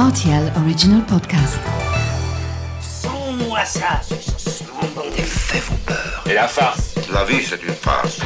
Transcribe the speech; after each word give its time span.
RTL 0.00 0.50
Original 0.64 1.02
Podcast. 1.04 1.58
Sans-moi 2.80 3.62
ça, 3.66 4.00
ce 4.38 4.50
sont 4.50 4.64
bon. 4.94 5.02
Des 5.14 5.22
faits 5.22 5.62
vont 5.64 5.76
peur. 5.84 6.24
Et 6.24 6.32
la 6.32 6.48
farce 6.48 6.94
La 7.12 7.24
vie, 7.24 7.44
c'est 7.44 7.62
une 7.62 7.74
farce. 7.74 8.18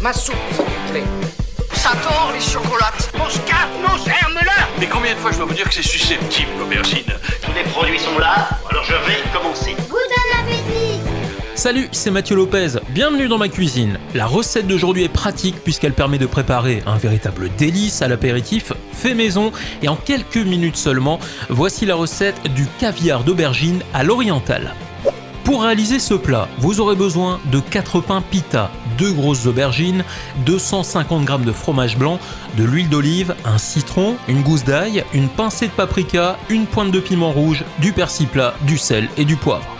Ma 0.00 0.12
soupe, 0.12 0.36
s'il 0.52 0.64
vous 0.64 0.92
plaît. 0.92 1.02
Ça 1.72 1.90
tord, 2.04 2.30
les 2.32 2.40
chocolates. 2.40 3.10
Mon 3.18 3.28
scarpe, 3.28 3.72
mon 3.82 3.96
germe-là 3.96 4.68
Mais 4.78 4.86
combien 4.86 5.14
de 5.14 5.18
fois 5.18 5.32
je 5.32 5.38
dois 5.38 5.46
vous 5.46 5.54
dire 5.54 5.68
que 5.68 5.74
c'est 5.74 5.82
susceptible, 5.82 6.50
l'aubergine 6.60 7.14
Tous 7.42 7.52
les 7.52 7.64
produits 7.64 7.98
sont 7.98 8.18
là, 8.20 8.48
alors 8.70 8.84
je 8.84 8.92
vais 8.92 9.18
commencer. 9.32 9.74
Salut, 11.60 11.90
c'est 11.92 12.10
Mathieu 12.10 12.36
Lopez, 12.36 12.79
bienvenue 12.92 13.28
dans 13.28 13.38
ma 13.38 13.48
cuisine. 13.48 13.98
La 14.14 14.26
recette 14.26 14.66
d'aujourd'hui 14.66 15.04
est 15.04 15.08
pratique 15.08 15.62
puisqu'elle 15.62 15.92
permet 15.92 16.18
de 16.18 16.26
préparer 16.26 16.82
un 16.86 16.96
véritable 16.96 17.48
délice 17.56 18.02
à 18.02 18.08
l'apéritif, 18.08 18.72
fait 18.92 19.14
maison, 19.14 19.52
et 19.82 19.88
en 19.88 19.94
quelques 19.94 20.36
minutes 20.36 20.76
seulement, 20.76 21.20
voici 21.48 21.86
la 21.86 21.94
recette 21.94 22.52
du 22.54 22.66
caviar 22.80 23.22
d'aubergine 23.22 23.80
à 23.94 24.02
l'oriental. 24.02 24.74
Pour 25.44 25.62
réaliser 25.62 26.00
ce 26.00 26.14
plat, 26.14 26.48
vous 26.58 26.80
aurez 26.80 26.96
besoin 26.96 27.40
de 27.52 27.60
4 27.60 28.00
pains 28.00 28.22
pita, 28.22 28.70
2 28.98 29.12
grosses 29.12 29.46
aubergines, 29.46 30.04
250 30.44 31.28
g 31.28 31.34
de 31.44 31.52
fromage 31.52 31.96
blanc, 31.96 32.18
de 32.56 32.64
l'huile 32.64 32.88
d'olive, 32.88 33.36
un 33.44 33.58
citron, 33.58 34.16
une 34.26 34.42
gousse 34.42 34.64
d'ail, 34.64 35.04
une 35.14 35.28
pincée 35.28 35.68
de 35.68 35.72
paprika, 35.72 36.38
une 36.48 36.66
pointe 36.66 36.90
de 36.90 37.00
piment 37.00 37.30
rouge, 37.30 37.64
du 37.78 37.92
persil 37.92 38.26
plat, 38.26 38.54
du 38.62 38.78
sel 38.78 39.08
et 39.16 39.24
du 39.24 39.36
poivre. 39.36 39.79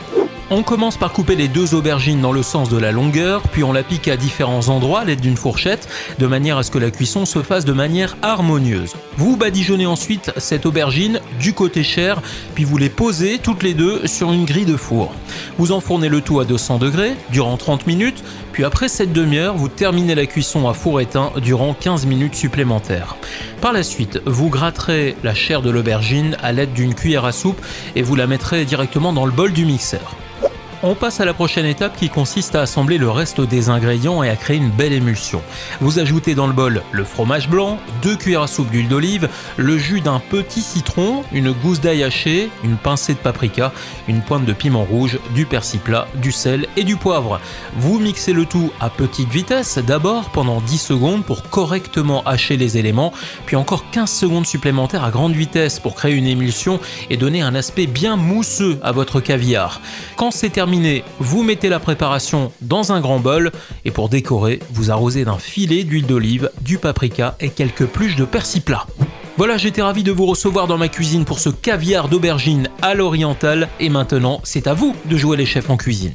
On 0.53 0.65
commence 0.65 0.97
par 0.97 1.13
couper 1.13 1.37
les 1.37 1.47
deux 1.47 1.77
aubergines 1.77 2.21
dans 2.21 2.33
le 2.33 2.43
sens 2.43 2.69
de 2.69 2.77
la 2.77 2.91
longueur, 2.91 3.43
puis 3.53 3.63
on 3.63 3.73
la 3.73 3.85
pique 3.85 4.09
à 4.09 4.17
différents 4.17 4.69
endroits 4.69 4.99
à 4.99 5.05
l'aide 5.05 5.21
d'une 5.21 5.37
fourchette, 5.37 5.89
de 6.19 6.27
manière 6.27 6.59
à 6.59 6.65
ce 6.65 6.73
que 6.73 6.79
la 6.79 6.91
cuisson 6.91 7.25
se 7.25 7.41
fasse 7.41 7.65
de 7.65 7.73
manière 7.73 8.17
harmonieuse. 8.21 8.95
Vous 9.17 9.37
badigeonnez 9.37 9.87
ensuite 9.87 10.33
cette 10.39 10.67
aubergine 10.67 11.21
du 11.39 11.53
côté 11.53 11.85
chair, 11.85 12.21
puis 12.57 12.65
vous 12.65 12.79
les 12.79 12.89
posez 12.89 13.39
toutes 13.39 13.63
les 13.63 13.75
deux 13.75 14.09
sur 14.09 14.33
une 14.33 14.45
grille 14.45 14.65
de 14.65 14.77
four. 14.77 15.15
Vous 15.57 15.71
enfournez 15.71 16.09
le 16.09 16.21
tout 16.21 16.41
à 16.41 16.45
200 16.45 16.79
degrés 16.79 17.15
durant 17.31 17.57
30 17.57 17.87
minutes, 17.87 18.25
puis 18.51 18.65
après 18.65 18.89
cette 18.89 19.13
demi-heure, 19.13 19.55
vous 19.55 19.69
terminez 19.69 20.17
la 20.17 20.27
cuisson 20.27 20.69
à 20.69 20.75
four 20.75 21.01
éteint 21.01 21.31
durant 21.41 21.75
15 21.75 22.07
minutes 22.07 22.35
supplémentaires. 22.35 23.15
Par 23.61 23.73
la 23.73 23.85
suite, 23.85 24.21
vous 24.27 24.51
gratterez 24.51 25.15
la 25.23 25.33
chair 25.33 25.63
de 25.63 25.71
l'aubergine 25.71 26.37
à 26.43 26.51
l'aide 26.51 26.73
d'une 26.73 26.97
cuillère 26.97 27.25
à 27.25 27.31
soupe 27.31 27.65
et 27.95 28.03
vous 28.03 28.17
la 28.17 28.27
mettrez 28.27 28.65
directement 28.65 29.13
dans 29.13 29.27
le 29.27 29.33
bol 29.33 29.53
du 29.53 29.65
mixeur. 29.65 30.17
On 30.83 30.95
passe 30.95 31.21
à 31.21 31.27
la 31.27 31.35
prochaine 31.35 31.67
étape 31.67 31.95
qui 31.95 32.09
consiste 32.09 32.55
à 32.55 32.63
assembler 32.63 32.97
le 32.97 33.11
reste 33.11 33.43
des 33.43 33.69
ingrédients 33.69 34.23
et 34.23 34.31
à 34.31 34.37
créer 34.37 34.57
une 34.57 34.71
belle 34.71 34.95
émulsion. 34.95 35.43
Vous 35.83 35.99
ajoutez 35.99 36.35
dans 36.35 36.47
le 36.47 36.55
bol 36.55 36.83
le 36.91 37.05
fromage 37.05 37.51
blanc, 37.51 37.79
2 38.01 38.17
cuillères 38.17 38.41
à 38.41 38.47
soupe 38.47 38.71
d'huile 38.71 38.89
d'olive, 38.89 39.29
le 39.59 39.77
jus 39.77 40.01
d'un 40.01 40.21
petit 40.21 40.63
citron, 40.63 41.23
une 41.33 41.53
gousse 41.53 41.83
d'ail 41.83 42.03
haché, 42.03 42.49
une 42.65 42.79
pincée 42.79 43.13
de 43.13 43.19
paprika, 43.19 43.73
une 44.09 44.23
pointe 44.23 44.47
de 44.47 44.55
piment 44.55 44.85
rouge, 44.85 45.19
du 45.35 45.45
persil 45.45 45.81
plat, 45.81 46.09
du 46.15 46.33
sel 46.33 46.67
et 46.79 46.85
du 46.85 46.97
poivre. 46.97 47.43
Vous 47.77 47.99
mixez 47.99 48.33
le 48.33 48.47
tout 48.47 48.73
à 48.81 48.89
petite 48.89 49.29
vitesse 49.29 49.77
d'abord 49.77 50.31
pendant 50.31 50.63
10 50.63 50.79
secondes 50.79 51.25
pour 51.27 51.43
correctement 51.51 52.23
hacher 52.25 52.57
les 52.57 52.79
éléments, 52.79 53.13
puis 53.45 53.57
encore 53.57 53.91
15 53.91 54.11
secondes 54.11 54.47
supplémentaires 54.47 55.05
à 55.05 55.11
grande 55.11 55.35
vitesse 55.35 55.79
pour 55.79 55.95
créer 55.95 56.15
une 56.15 56.27
émulsion 56.27 56.81
et 57.11 57.19
donner 57.19 57.43
un 57.43 57.55
aspect 57.55 57.87
bien 57.87 58.17
mousseux 58.17 58.79
à 58.83 58.93
votre 58.93 59.21
caviar. 59.21 59.83
Vous 61.19 61.43
mettez 61.43 61.69
la 61.69 61.81
préparation 61.81 62.53
dans 62.61 62.93
un 62.93 63.01
grand 63.01 63.19
bol 63.19 63.51
et 63.85 63.91
pour 63.91 64.09
décorer, 64.09 64.61
vous 64.73 64.91
arrosez 64.91 65.25
d'un 65.25 65.39
filet 65.39 65.85
d'huile 65.85 66.07
d'olive, 66.07 66.51
du 66.61 66.79
paprika 66.79 67.37
et 67.41 67.51
quelques 67.51 67.87
pluches 67.87 68.17
de 68.17 68.25
persil 68.25 68.63
plat. 68.63 68.87
Voilà, 69.37 69.57
j'étais 69.57 69.83
ravi 69.83 70.03
de 70.03 70.13
vous 70.13 70.27
recevoir 70.27 70.67
dans 70.67 70.79
ma 70.79 70.89
cuisine 70.89 71.25
pour 71.25 71.39
ce 71.39 71.49
caviar 71.49 72.09
d'aubergine 72.09 72.69
à 72.83 72.95
l'oriental 72.95 73.69
et 73.81 73.89
maintenant, 73.89 74.41
c'est 74.45 74.67
à 74.67 74.75
vous 74.75 74.95
de 75.07 75.17
jouer 75.17 75.37
les 75.37 75.47
chefs 75.47 75.71
en 75.71 75.77
cuisine. 75.77 76.15